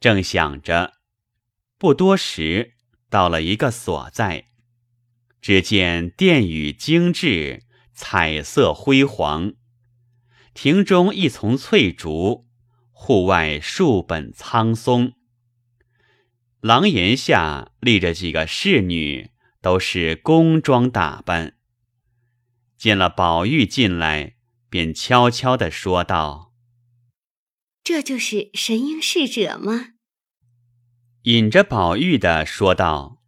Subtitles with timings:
[0.00, 0.94] 正想着，
[1.76, 2.74] 不多时，
[3.10, 4.46] 到了一个所在，
[5.40, 9.54] 只见殿宇精致，彩色辉煌，
[10.54, 12.46] 庭中一丛翠竹，
[12.92, 15.14] 户外数本苍松。
[16.60, 19.30] 廊檐下立着几个侍女，
[19.60, 21.54] 都是宫装打扮。
[22.76, 24.36] 见了宝玉进来，
[24.68, 26.47] 便悄悄地说道
[27.88, 29.94] ：“这就是神瑛侍者吗？”
[31.24, 33.22] 引着宝玉的说道：“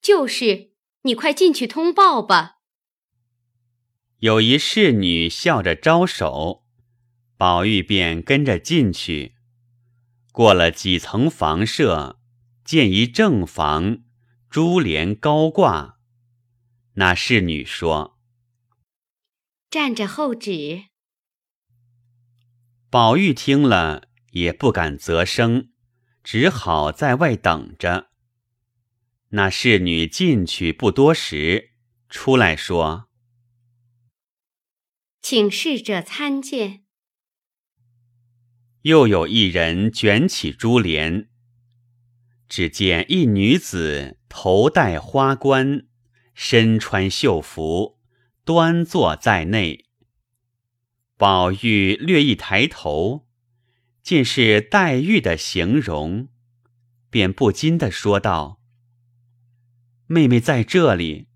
[0.00, 0.70] 就是，
[1.02, 2.58] 你快进去通报吧。”
[4.18, 6.64] 有一侍女笑着招手，
[7.36, 9.34] 宝玉便跟着进去。
[10.30, 12.20] 过了几层房舍，
[12.64, 14.04] 见一正房，
[14.48, 15.98] 珠帘高挂。
[16.92, 18.16] 那侍女说。
[19.68, 20.89] 站着候旨。
[22.90, 25.70] 宝玉听了也不敢啧声，
[26.24, 28.10] 只好在外等着。
[29.28, 31.70] 那侍女进去不多时，
[32.08, 33.08] 出来说
[35.22, 36.82] ：“请侍者参见。”
[38.82, 41.28] 又有一人卷起珠帘，
[42.48, 45.86] 只见一女子头戴花冠，
[46.34, 48.00] 身穿绣服。
[48.44, 49.84] 端坐在内，
[51.20, 53.26] 宝玉略一抬头，
[54.02, 56.28] 见是黛玉的形容，
[57.10, 58.58] 便不禁的说道
[60.08, 61.28] ：“妹妹在这里，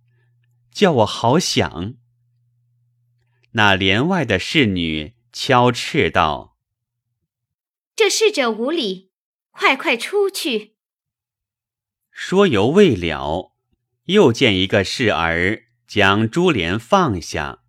[0.72, 1.96] 叫我好想。”
[3.52, 6.56] 那帘外的侍女悄斥道
[7.94, 9.10] ：“这侍者无礼，
[9.50, 10.76] 快快出去。”
[12.10, 13.52] 说犹未了，
[14.04, 15.64] 又见一个侍儿。
[15.86, 17.63] 将珠帘放下，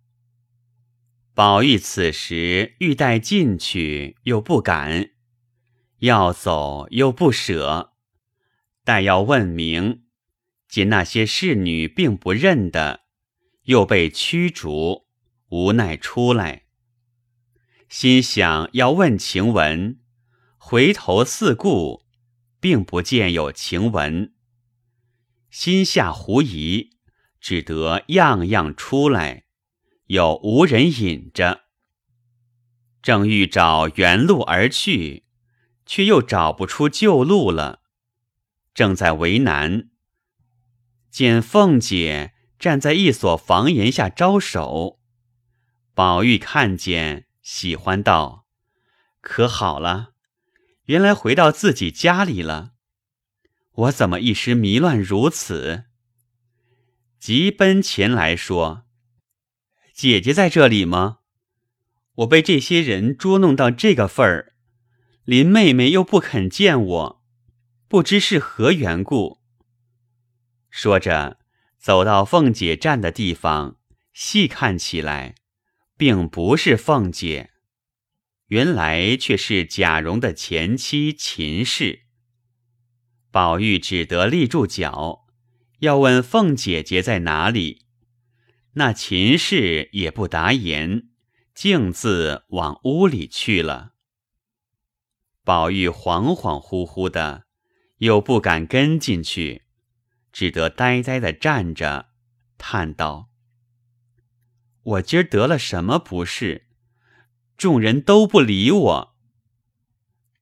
[1.36, 5.10] 宝玉此时欲待进去，又不敢；
[5.98, 7.92] 要走又不舍。
[8.84, 10.04] 待要问明，
[10.66, 13.00] 见那些侍女并不认得，
[13.64, 15.04] 又被驱逐，
[15.50, 16.62] 无奈出来。
[17.90, 19.98] 心想要问晴雯，
[20.56, 22.04] 回头四顾，
[22.60, 24.32] 并不见有晴雯，
[25.50, 26.96] 心下狐疑。
[27.42, 29.44] 只得样样出来，
[30.06, 31.62] 又无人引着。
[33.02, 35.24] 正欲找原路而去，
[35.84, 37.82] 却又找不出旧路了，
[38.74, 39.90] 正在为难。
[41.10, 45.00] 见凤姐站在一所房檐下招手，
[45.94, 48.46] 宝玉看见，喜欢道
[49.22, 50.14] ：“可好了，
[50.86, 52.72] 原来回到自己家里了。
[53.72, 55.84] 我怎么一时迷乱如此？”
[57.18, 58.84] 急奔前来说
[59.96, 61.20] ：“姐姐在这里吗？
[62.16, 64.52] 我被这些人捉弄到这个份儿，
[65.24, 67.24] 林妹妹又不肯见我，
[67.88, 69.40] 不知是何缘故。”
[70.68, 71.38] 说着，
[71.78, 73.78] 走到凤姐站的地方，
[74.12, 75.36] 细看起来，
[75.96, 77.52] 并不是凤姐，
[78.48, 82.02] 原来却是贾蓉的前妻秦氏。
[83.30, 85.24] 宝玉只得立住脚。
[85.78, 87.85] 要问凤姐姐在哪里，
[88.78, 91.08] 那秦氏也不答言，
[91.54, 93.94] 径自往屋里去了。
[95.42, 97.46] 宝玉恍恍惚惚的，
[97.98, 99.62] 又不敢跟进去，
[100.30, 102.10] 只得呆呆的站着，
[102.58, 103.30] 叹道
[104.82, 106.66] ：“我今儿得了什么不是？
[107.56, 109.16] 众人都不理我。”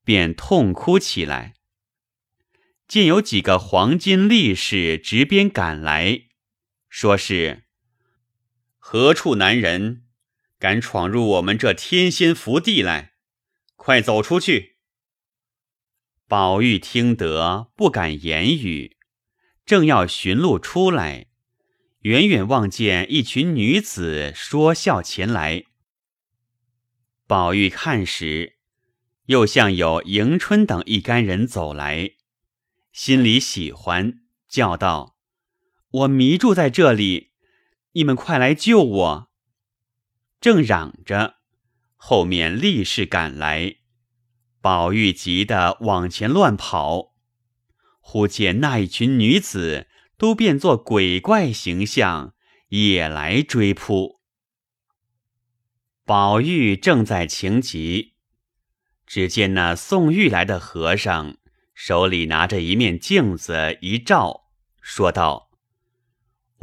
[0.02, 1.54] 便痛哭起来。
[2.88, 6.24] 见有几个黄金力士执鞭赶来，
[6.88, 7.63] 说是
[8.86, 10.04] 何处男人
[10.58, 13.14] 敢闯入我们这天仙福地来？
[13.76, 14.76] 快走出去！
[16.28, 18.98] 宝玉听得不敢言语，
[19.64, 21.28] 正要寻路出来，
[22.00, 25.64] 远远望见一群女子说笑前来。
[27.26, 28.58] 宝玉看时，
[29.24, 32.10] 又像有迎春等一干人走来。
[32.92, 35.16] 心里喜欢，叫道
[35.90, 37.30] ：“我迷住在这里，
[37.94, 39.30] 你们快来救我！”
[40.40, 41.36] 正嚷着，
[41.96, 43.76] 后面力士赶来，
[44.60, 47.14] 宝玉急得往前乱跑，
[48.00, 52.34] 忽见那一群女子都变作鬼怪形象，
[52.68, 54.20] 也来追扑。
[56.04, 58.14] 宝玉正在情急，
[59.06, 61.38] 只见那送玉来的和尚。
[61.72, 64.44] 手里拿着一面镜子一照，
[64.80, 65.43] 说道：“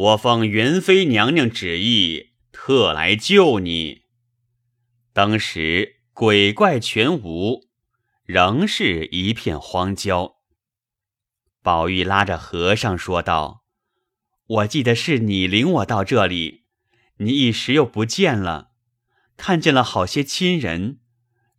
[0.02, 4.06] 我奉元妃娘娘旨意，特来救你。
[5.14, 7.70] 当时鬼怪全无，
[8.26, 10.38] 仍是一片荒郊。
[11.62, 13.64] 宝玉拉着和尚说道
[14.48, 16.64] ：“我记得是你领我到这里，
[17.18, 18.72] 你一时又不见了，
[19.38, 21.00] 看见了好些亲人，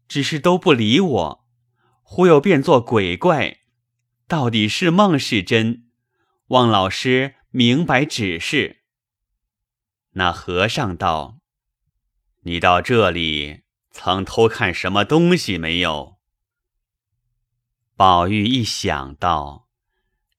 [0.09, 1.45] 只是都不理我，
[2.03, 3.59] 忽又变作鬼怪，
[4.27, 5.85] 到底是梦是真？
[6.49, 8.83] 望老师明白指示。”
[10.15, 11.39] 那和尚道
[12.43, 16.19] ：“你到这里曾偷看什么东西没有？”
[17.95, 19.69] 宝玉一想到，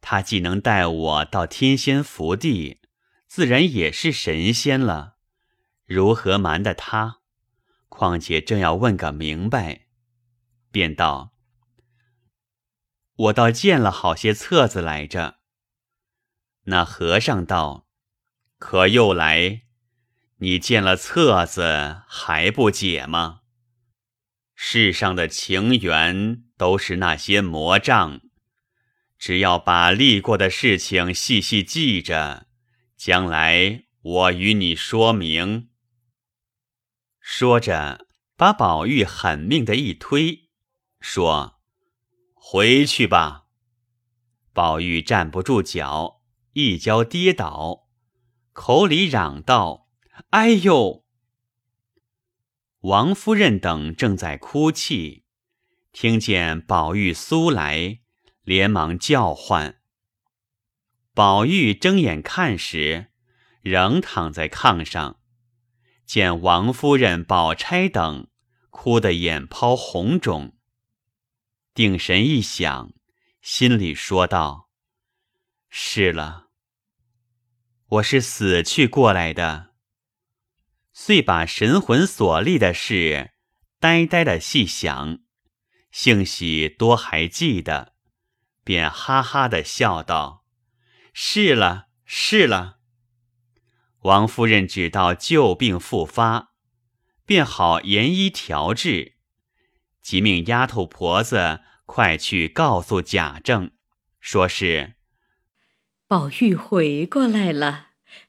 [0.01, 2.81] 他既能带我到天仙福地，
[3.27, 5.17] 自然也是神仙了，
[5.85, 7.21] 如何瞒得他？
[7.87, 9.85] 况且正要问个明白，
[10.71, 11.33] 便道
[13.15, 15.39] ：“我倒见了好些册子来着。”
[16.63, 17.87] 那和尚道
[18.57, 19.63] ：“可又来？
[20.37, 23.41] 你见了册子还不解吗？
[24.55, 28.21] 世上的情缘。”都是那些魔障，
[29.17, 32.47] 只要把历过的事情细细记着，
[32.95, 35.67] 将来我与你说明。
[37.19, 38.07] 说着，
[38.37, 40.47] 把宝玉狠命的一推，
[41.01, 41.59] 说
[42.33, 43.47] ：“回去吧。”
[44.53, 46.21] 宝玉站不住脚，
[46.53, 47.87] 一跤跌倒，
[48.53, 49.87] 口里嚷道
[50.31, 51.03] ：“哎呦！”
[52.81, 55.25] 王夫人等正在哭泣。
[55.91, 57.99] 听见宝玉苏来，
[58.43, 59.79] 连忙叫唤。
[61.13, 63.11] 宝玉睁眼看时，
[63.61, 65.19] 仍躺在炕上，
[66.05, 68.27] 见王夫人、宝钗等
[68.69, 70.57] 哭得眼泡红肿。
[71.73, 72.93] 定神一想，
[73.41, 74.62] 心里说道
[75.75, 76.49] ：“是了，
[77.87, 79.71] 我是死去过来的。”
[80.93, 83.31] 遂把神魂所立的事，
[83.79, 85.23] 呆呆的细想。
[85.89, 87.95] 幸喜多还记得，
[88.63, 90.45] 便哈哈的笑道
[91.11, 92.77] ：“是了，是了。”
[94.03, 96.53] 王夫人只道旧病复发，
[97.25, 99.17] 便好研医调治，
[100.03, 103.71] 即命丫头婆子快去告诉贾政，
[104.19, 104.97] 说是
[106.13, 107.87] 宝玉回过来了，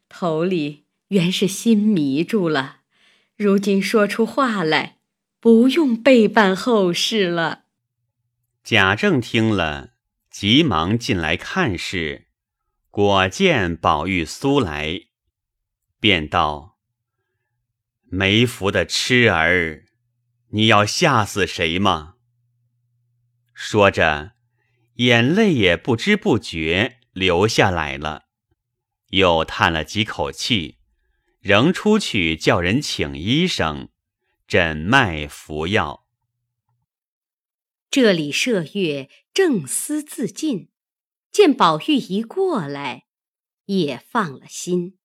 [0.09, 2.79] 头里原是心迷住了，
[3.37, 4.97] 如今说出话来。
[5.39, 7.65] 不用备办后事了。
[8.63, 9.91] 贾政听了，
[10.31, 12.29] 急忙进来看事，
[12.89, 15.01] 果见宝玉苏来，
[16.01, 16.79] 便道
[18.09, 19.85] ：“没福的痴儿，
[20.53, 22.15] 你要吓死谁吗？”
[23.53, 24.33] 说着，
[24.95, 28.27] 眼泪也不知不觉留下来了，
[29.09, 30.79] 又叹了几口气，
[31.41, 33.89] 仍出去叫人请医生。
[34.47, 36.07] 诊脉服药。
[37.91, 40.69] 这里麝月正思自尽，
[41.31, 43.07] 见宝玉一过来，
[43.65, 44.99] 也放了心。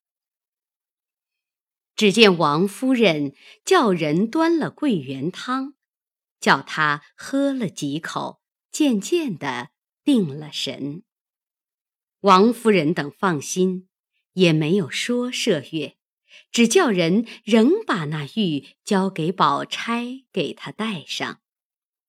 [1.96, 3.34] 只见王夫人
[3.64, 5.76] 叫人端了桂圆汤，
[6.40, 8.42] 叫他喝了几口，
[8.72, 9.70] 渐渐的
[10.04, 11.04] 定了神。
[12.22, 13.88] 王夫人等放心，
[14.34, 15.98] 也没有说麝月。
[16.52, 21.42] 只叫人仍把那玉交给宝钗，给她戴上。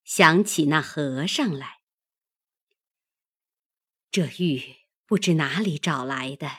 [0.05, 1.83] 想起那和尚来，
[4.11, 4.77] 这玉
[5.07, 6.51] 不知哪里找来的，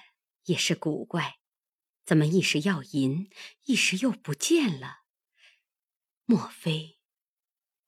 [0.45, 1.39] 也是古怪，
[2.05, 3.29] 怎么一时要银，
[3.65, 5.01] 一时又不见了？
[6.25, 6.99] 莫非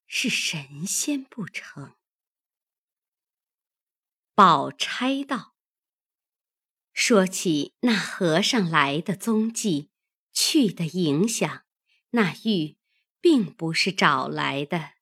[0.06, 1.94] 是神仙不成？
[4.34, 5.53] 宝钗道。
[6.94, 9.90] 说起那和尚来的踪迹，
[10.32, 11.64] 去的影响，
[12.10, 12.78] 那玉
[13.20, 14.92] 并不是找来的。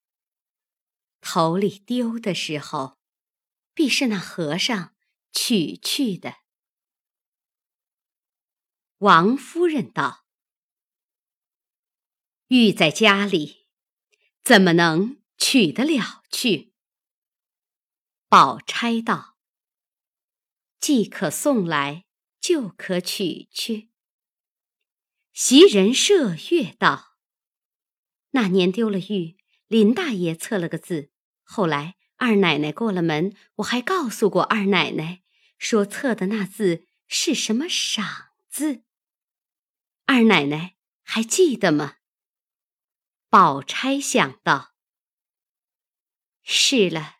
[1.20, 2.98] 头里丢的时候，
[3.74, 4.96] 必是那和尚
[5.32, 6.38] 取去的。
[8.98, 10.24] 王夫人道
[12.48, 13.66] ：“玉在家里，
[14.42, 16.72] 怎么能取得了去？”
[18.30, 19.31] 宝钗道。
[20.82, 22.06] 既可送来，
[22.40, 23.92] 就可取去。
[25.32, 27.16] 袭人麝月道
[28.32, 29.36] ：“那年丢了玉，
[29.68, 31.12] 林大爷测了个字。
[31.44, 35.22] 后来二奶奶过了门，我还告诉过二奶奶，
[35.56, 38.82] 说测的那字是什么‘赏’字。
[40.06, 40.74] 二奶奶
[41.04, 41.98] 还记得吗？”
[43.30, 44.74] 宝钗想到
[46.42, 47.18] ：“是了。”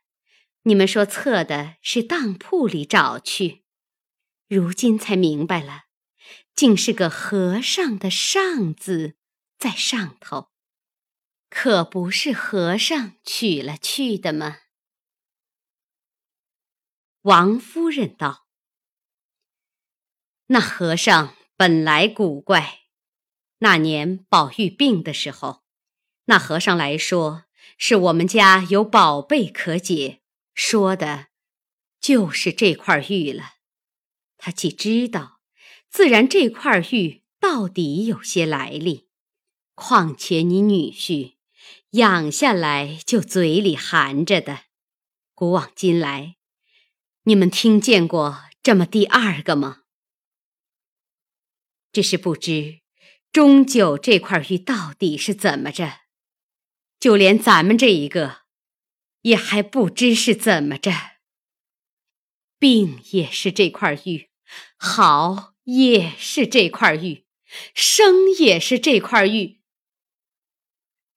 [0.65, 3.65] 你们说测的是当铺里找去，
[4.49, 5.87] 如今才明白了，
[6.55, 9.17] 竟是个和尚的“上”字
[9.59, 10.51] 在上头。
[11.51, 14.61] 可不是和尚取了去的吗？
[17.23, 18.47] 王夫人道
[20.47, 22.81] ：“那和尚本来古怪。
[23.59, 25.63] 那年宝玉病的时候，
[26.25, 27.45] 那和尚来说
[27.77, 30.22] 是我们家有宝贝可解，
[30.55, 31.29] 说的，
[32.01, 33.55] 就是这块玉了。
[34.37, 35.41] 他既知道，
[35.89, 39.09] 自然这块玉到底有些来历。
[39.75, 41.35] 况且你女婿。”
[41.93, 44.65] 养下来就嘴里含着的，
[45.35, 46.37] 古往今来，
[47.25, 49.83] 你们听见过这么第二个吗？
[51.93, 52.81] 只是不知
[53.31, 56.01] 终究这块玉到底是怎么着，
[56.99, 58.42] 就连咱们这一个，
[59.23, 60.93] 也还不知是怎么着。
[62.59, 64.31] 病也是这块玉，
[64.77, 67.27] 好也是这块玉，
[67.75, 69.61] 生也是这块玉。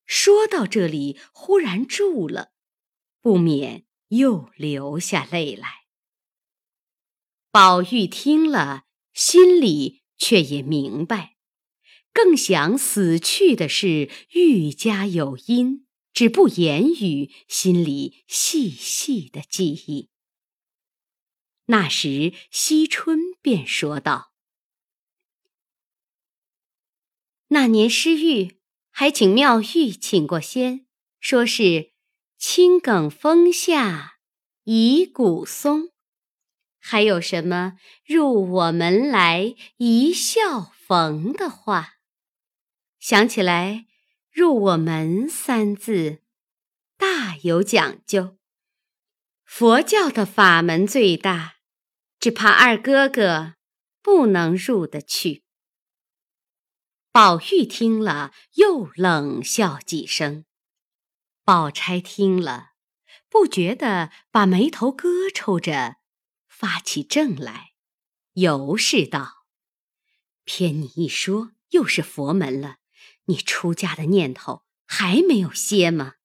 [0.06, 2.54] 说到这里，忽然住了，
[3.22, 5.86] 不免又流下泪来。
[7.52, 11.38] 宝玉听了，心里却也明白，
[12.12, 15.85] 更想死去的是玉家有因，
[16.16, 20.10] 只不言语，心里细细的记忆。
[21.66, 24.32] 那时，惜春便说道
[27.50, 28.60] ：“那年失玉。”
[28.98, 30.86] 还请妙玉请过仙，
[31.20, 31.92] 说是
[32.38, 34.20] 青埂峰下
[34.64, 35.92] 遗骨松，
[36.80, 37.74] 还有什么
[38.06, 41.96] 入我门来一笑逢的话。
[42.98, 43.86] 想起来
[44.36, 46.22] “入我门”三字，
[46.98, 48.38] 大有讲究。
[49.46, 51.56] 佛教的法门最大，
[52.20, 53.54] 只怕二哥哥
[54.02, 55.46] 不能入得去。
[57.14, 60.44] 宝玉听了，又冷笑几声。
[61.46, 62.72] 宝钗听了，
[63.30, 65.96] 不觉得把眉头搁抽着，
[66.50, 67.70] 发起怔来，
[68.34, 69.46] 尤是道
[70.44, 72.80] ：“偏你一说，又是佛门了，
[73.26, 76.16] 你出家的念头还没有歇吗？”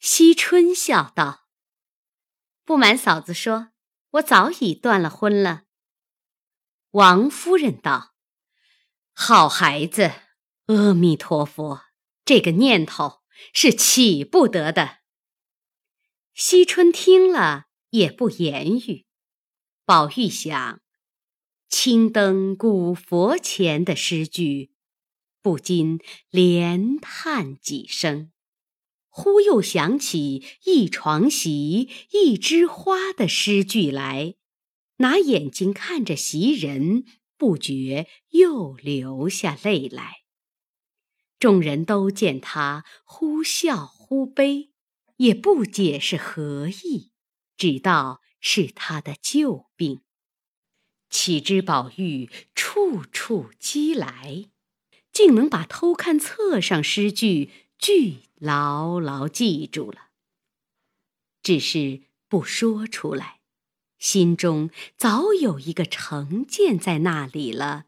[0.00, 1.48] 惜春笑道
[2.64, 3.72] ：“不瞒嫂子说，
[4.12, 5.64] 我早已断了婚了。”
[6.92, 8.14] 王夫人道。
[9.12, 10.12] 好孩子，
[10.66, 11.82] 阿弥陀佛，
[12.24, 13.20] 这个念头
[13.52, 15.00] 是起不得的。
[16.32, 19.06] 惜春听了也不言语。
[19.84, 20.80] 宝玉想，
[21.68, 24.72] 青灯古佛前的诗句，
[25.42, 28.32] 不禁连叹几声。
[29.08, 34.36] 忽又想起一床席一枝花的诗句来，
[34.96, 37.04] 拿眼睛看着袭人。
[37.40, 40.24] 不觉又流下泪来。
[41.38, 44.72] 众人都见他忽笑忽悲，
[45.16, 47.12] 也不解是何意，
[47.56, 50.02] 只道是他的旧病。
[51.08, 54.49] 岂知宝玉处处积来，
[55.22, 60.08] 竟能把偷看册上诗句句牢牢记住了，
[61.42, 63.40] 只是不说出来。
[63.98, 67.84] 心中早有一个成见在那里了，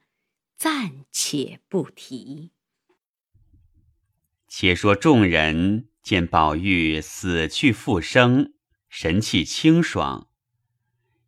[0.59, 2.51] 暂且不提。
[4.47, 8.53] 且说众人见宝玉死去复生，
[8.91, 10.29] 神气清爽，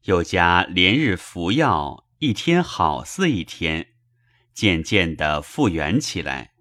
[0.03, 3.94] 又加连日服药，一天好似一天，
[4.55, 6.53] 渐渐的复原起来。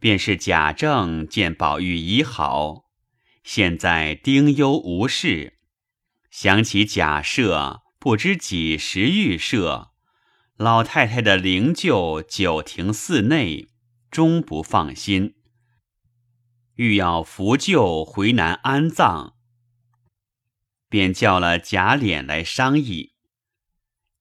[0.00, 2.84] 便是贾政见宝玉已好，
[3.42, 5.58] 现在丁忧无事。
[6.30, 9.90] 想起贾赦不知几时预设，
[10.56, 13.70] 老太太的灵柩九庭寺内，
[14.10, 15.34] 终不放心，
[16.74, 19.32] 欲要扶柩回南安葬，
[20.88, 23.14] 便叫了贾琏来商议。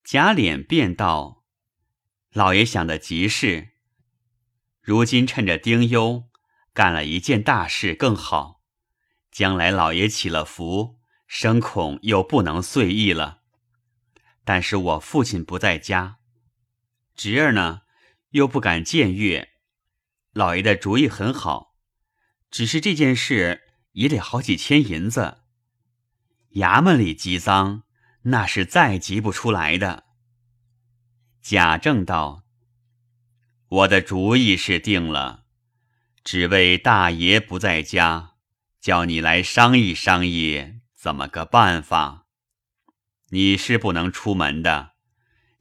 [0.03, 1.36] 贾琏便道
[2.33, 3.69] ：“老爷想的极是，
[4.81, 6.29] 如今趁着丁忧，
[6.73, 8.61] 干了一件大事更好，
[9.31, 10.95] 将来老爷起了福。”
[11.29, 13.41] 生恐又不能遂意了，
[14.45, 16.19] 但是我父亲不在家，
[17.17, 17.81] 侄儿呢
[18.29, 19.49] 又不敢僭越。
[20.31, 21.75] 老爷的主意很好，
[22.49, 25.39] 只是这件事也得好几千银子，
[26.51, 27.83] 衙门里积赃，
[28.21, 30.05] 那是再急不出来的。
[31.49, 32.43] 贾政道
[33.69, 35.45] ：“我的主意是定了，
[36.21, 38.33] 只为大爷不在家，
[38.81, 42.25] 叫你来商议商议。”怎么个办法？
[43.29, 44.95] 你是不能出门的。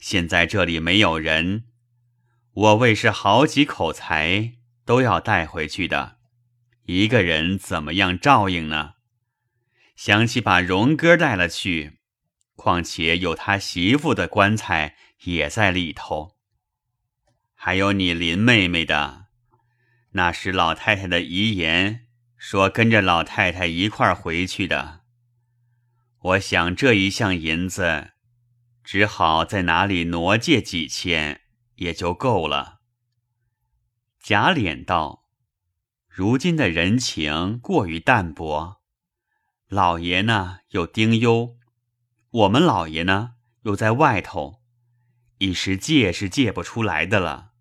[0.01, 1.67] 现在这里没有人，
[2.53, 6.19] 我为是好几口财，都要带回去的，
[6.87, 8.95] 一个人怎么样照应呢？
[9.95, 11.99] 想起把荣哥带了去，
[12.57, 16.37] 况且有他媳妇的棺材也在里头，
[17.55, 19.27] 还有你林妹妹的，
[20.13, 22.07] 那是老太太的遗言，
[22.37, 25.03] 说跟着老太太一块儿回去的。
[26.19, 28.13] 我想这一项银子，
[28.83, 31.43] 只好在哪里挪借几千，
[31.77, 32.81] 也就够了。
[34.21, 35.29] 贾琏道
[36.09, 38.81] ：“如今的人情过于淡薄，
[39.69, 41.57] 老爷呢又丁忧，
[42.31, 44.63] 我们老爷呢又在外头，
[45.39, 47.53] 一时借是借不出来的了。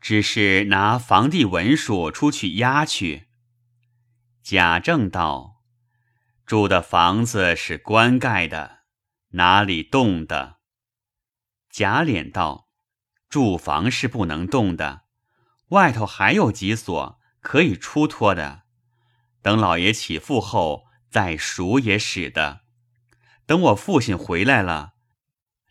[0.00, 3.28] 只是拿房地文书出去押去。”
[4.42, 5.62] 贾政道。
[6.46, 8.80] 住的房子是官盖的，
[9.30, 10.58] 哪里动的？
[11.70, 12.68] 贾琏道
[13.30, 15.04] ：“住房是不能动的，
[15.68, 18.64] 外头还有几所可以出托的。
[19.40, 22.60] 等老爷起复后再赎也使的。
[23.46, 24.93] 等我父亲回来了，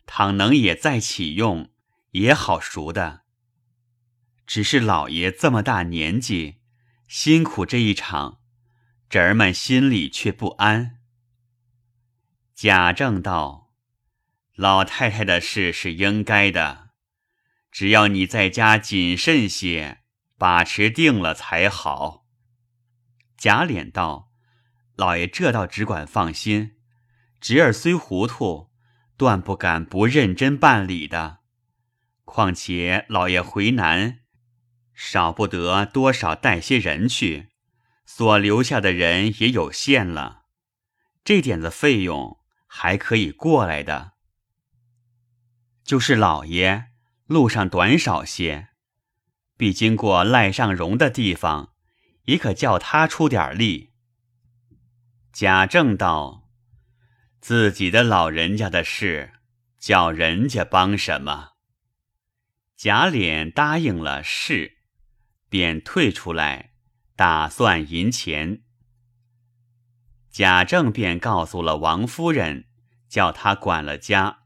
[0.06, 1.70] 倘能也再启用，
[2.10, 3.22] 也好赎的。
[4.46, 6.60] 只是老爷这么大年纪，
[7.08, 8.40] 辛苦这一场。”
[9.08, 10.98] 侄儿们心里却不安。
[12.52, 13.72] 贾政道
[14.56, 16.90] ：“老太太的事是应该的，
[17.70, 20.02] 只要你在家谨慎些，
[20.36, 22.26] 把持定了才好。”
[23.38, 24.32] 贾琏道
[24.96, 26.76] ：“老爷这倒只管放心，
[27.40, 28.72] 侄儿虽糊涂，
[29.24, 31.38] 断不敢不认真办理的。
[32.26, 34.18] 况且老爷回南，
[34.92, 37.48] 少不得多少带些人去。”
[38.06, 40.42] 所留下的人也有限了，
[41.24, 44.12] 这点子费用还可以过来的。
[45.84, 46.88] 就是老爷
[47.24, 48.68] 路上短少些，
[49.56, 51.72] 必经过赖尚荣的地方，
[52.24, 53.94] 也可叫他出点力。
[55.32, 56.43] 贾政道
[57.44, 59.34] ：“自己的老人家的事，
[59.78, 61.50] 叫人家帮什么？”
[62.74, 64.78] 贾琏答应了，是，
[65.50, 66.72] 便退出来。
[67.14, 68.62] 打算银钱，
[70.30, 72.64] 贾政便告诉了王夫人，
[73.10, 74.38] 叫她管了家，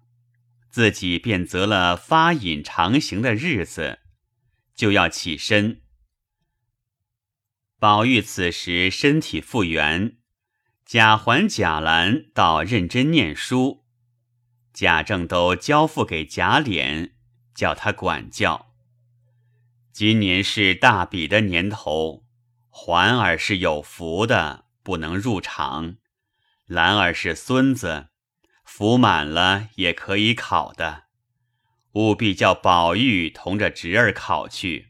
[0.69, 4.01] 自己便择了发引长行的日子，
[4.75, 5.83] 就要起身。
[7.79, 10.18] 宝玉此时身体复原，
[10.89, 13.85] 贾环、贾兰倒认真念书，
[14.73, 17.11] 贾政都交付给贾琏，
[17.55, 18.73] 叫他管教。
[19.93, 22.25] 今年是大比的年头。
[22.71, 25.97] 环儿是有福的，不能入场；
[26.65, 28.07] 兰儿是孙子，
[28.65, 31.03] 福满了也可以考的。
[31.93, 34.87] 务必叫宝玉同着侄儿考去，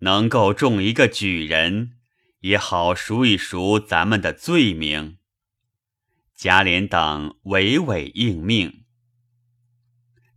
[0.00, 1.92] 能够中一个举人，
[2.40, 5.18] 也好赎一赎咱们的罪名。
[6.34, 8.84] 贾琏等唯唯应命。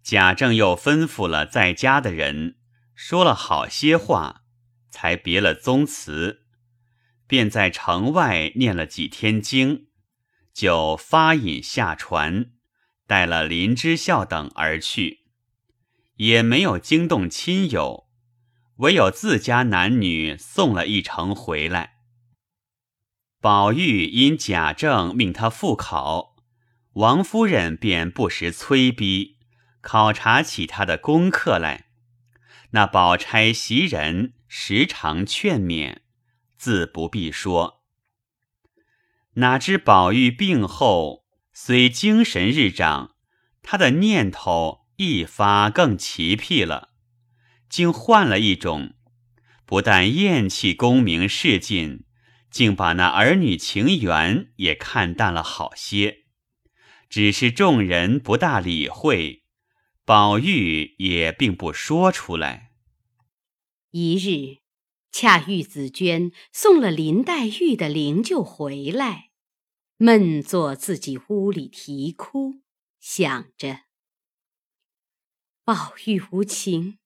[0.01, 2.57] 贾政又吩咐了在家的人，
[2.93, 4.43] 说了好些话，
[4.89, 6.41] 才别了宗祠。
[7.25, 9.87] 便在城外念了几天经，
[10.53, 12.51] 就发引下船，
[13.07, 15.21] 带了林之孝等而去，
[16.17, 18.09] 也没有惊动亲友，
[18.75, 21.92] 唯有自家男女送了一程回来。
[23.43, 26.37] 宝玉因贾政命他复考，
[26.93, 29.35] 王夫人便不时催逼，
[29.81, 31.87] 考察起他的功课来。
[32.69, 35.97] 那宝钗袭人时常劝勉。
[36.55, 37.83] 自不必说。
[39.33, 43.15] 哪知宝玉病后，虽精神日长，
[43.61, 46.93] 他的念头一发更奇僻了，
[47.67, 48.93] 竟换了一种，
[49.65, 52.05] 不但厌弃功名仕尽，
[52.53, 56.23] 竟把那儿女情缘也看淡了好些。
[57.09, 59.43] 只是众人不大理会，
[60.05, 62.71] 宝玉也并不说出来。
[63.91, 64.63] 一日。
[65.15, 69.29] 恰遇紫娟送了林黛玉的灵柩回来，
[69.97, 72.63] 闷坐自己屋里啼哭，
[72.99, 73.81] 想着
[75.63, 76.97] 宝玉无情，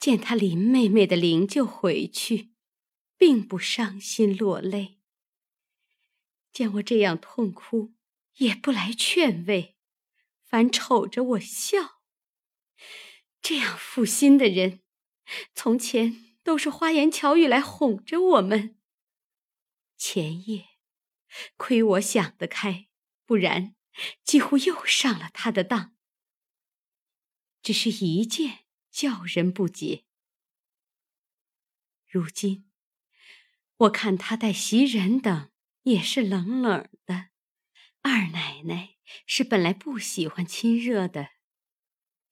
[0.00, 2.50] 见他林妹妹的灵柩回去，
[3.20, 4.96] 并不伤心落泪；
[6.50, 7.92] 见我这样痛哭，
[8.36, 9.76] 也不来劝慰，
[10.42, 12.00] 反瞅着我笑。
[13.42, 14.80] 这样负心的人，
[15.54, 16.28] 从前。
[16.42, 18.80] 都是花言巧语来哄着我们。
[19.98, 20.70] 前夜
[21.58, 22.88] 亏我想得开，
[23.26, 23.76] 不然
[24.24, 25.94] 几乎又上了他的当。
[27.62, 30.06] 只是一件叫人不解。
[32.08, 32.69] 如今，
[33.80, 35.50] 我看他待袭人等
[35.84, 37.30] 也是冷冷的。
[38.02, 41.30] 二奶奶是本来不喜欢亲热的，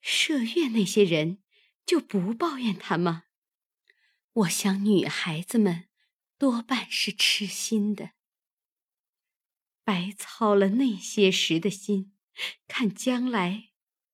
[0.03, 1.41] 麝月那些人
[1.85, 3.23] 就不抱怨他吗？
[4.31, 5.89] 我想女孩子们
[6.37, 8.11] 多半是痴心的，
[9.83, 12.13] 白操了那些时的心，
[12.67, 13.71] 看将来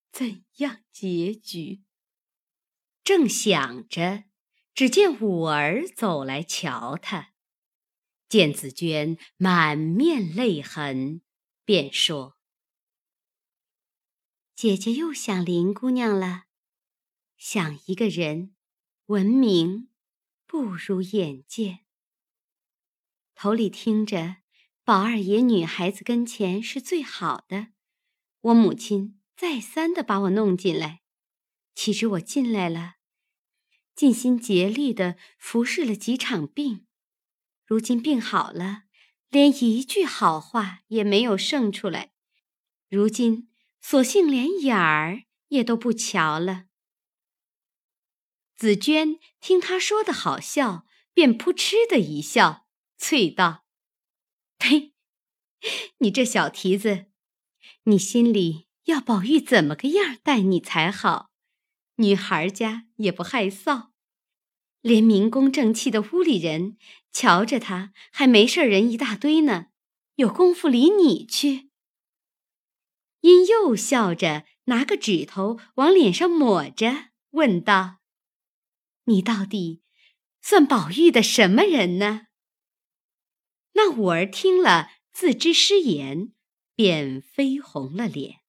[0.09, 1.83] 怎样结局。
[3.03, 4.23] 正想着，
[4.75, 7.31] 只见五儿走来瞧他，
[8.27, 11.21] 见紫娟满面泪痕。
[11.63, 12.37] 便说
[14.53, 16.43] ：“姐姐又想林姑娘了，
[17.37, 18.53] 想一个人，
[19.05, 19.89] 闻名
[20.45, 21.85] 不如眼见。
[23.33, 24.37] 头里听着，
[24.83, 27.69] 宝二爷女孩子跟前是最好的。
[28.41, 31.01] 我母亲再三的把我弄进来，
[31.73, 32.97] 岂知我进来了，
[33.95, 36.85] 尽心竭力的服侍了几场病，
[37.65, 38.83] 如今病好了。”
[39.31, 42.13] 连一句好话也没有剩出来，
[42.87, 43.49] 如今
[43.81, 46.67] 索性连眼儿也都不瞧了。
[48.55, 53.65] 紫娟听他说的好笑，便扑哧的一笑，啐道
[54.57, 54.93] ：“呸！
[55.97, 57.07] 你这小蹄子，
[57.83, 61.31] 你心里要宝玉怎么个样待你才好？
[61.95, 63.89] 女孩家也不害臊。”
[64.81, 66.77] 连明公正气的屋里人
[67.11, 69.67] 瞧着他，还没事人一大堆呢，
[70.15, 71.71] 有功夫理你去？
[73.21, 77.97] 因又笑着拿个指头往脸上抹着，问道
[79.05, 79.81] ：“你到底
[80.43, 82.27] 算宝玉的什么人呢？”
[83.73, 86.31] 那五儿听了，自知失言，
[86.75, 88.41] 便绯红了脸，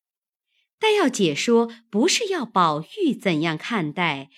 [0.88, 4.30] 但要解说，不是要宝玉怎样看待。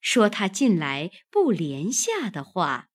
[0.00, 2.86] 说他近来不连下的话，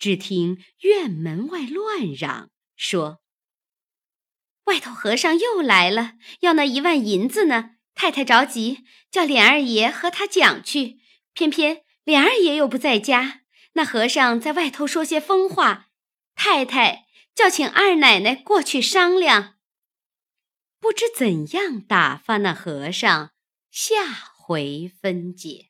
[0.00, 3.20] 只听院门外乱嚷，说
[4.66, 7.76] ：“外头和尚又来了，要那一万银子呢。
[7.94, 8.80] 太太着急，
[9.12, 10.98] 叫琏二爷和他讲去。
[11.34, 13.42] 偏偏琏二爷又不在家，
[13.74, 15.90] 那和尚在外头说些疯话，
[16.34, 19.53] 太太叫请二奶奶过去商量。
[20.84, 23.30] 不知怎样打发那和尚，
[23.70, 24.04] 下
[24.36, 25.68] 回分解。”